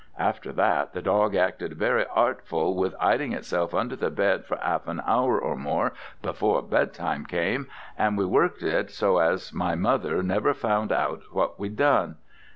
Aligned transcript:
After 0.17 0.51
that 0.53 0.93
the 0.93 1.01
dog 1.03 1.35
acted 1.35 1.73
very 1.77 2.07
artful 2.07 2.75
with 2.75 2.95
'iding 2.99 3.33
itself 3.33 3.75
under 3.75 3.95
the 3.95 4.09
bed 4.09 4.45
for 4.45 4.57
half 4.57 4.87
an 4.87 4.99
hour 5.05 5.37
or 5.39 5.55
more 5.55 5.93
before 6.23 6.63
bed 6.63 6.91
time 6.91 7.23
came, 7.23 7.67
and 7.99 8.17
we 8.17 8.25
worked 8.25 8.63
it 8.63 8.89
so 8.89 9.19
as 9.19 9.53
my 9.53 9.75
mother 9.75 10.23
never 10.23 10.55
found 10.55 10.91
out 10.91 11.21
what 11.31 11.59
we'd 11.59 11.75
done." 11.75 12.15